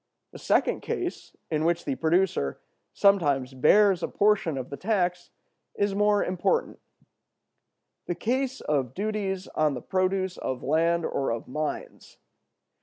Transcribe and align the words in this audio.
The 0.31 0.39
second 0.39 0.81
case, 0.81 1.35
in 1.51 1.63
which 1.63 1.85
the 1.85 1.93
producer 1.93 2.59
sometimes 2.91 3.53
bears 3.53 4.01
a 4.01 4.07
portion 4.07 4.57
of 4.57 4.71
the 4.71 4.75
tax, 4.75 5.29
is 5.75 5.93
more 5.93 6.25
important: 6.25 6.79
the 8.07 8.15
case 8.15 8.61
of 8.61 8.95
duties 8.95 9.47
on 9.49 9.75
the 9.75 9.81
produce 9.83 10.39
of 10.39 10.63
land 10.63 11.05
or 11.05 11.29
of 11.29 11.47
mines. 11.47 12.17